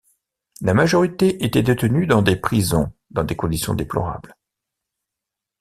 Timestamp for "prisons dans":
2.35-3.23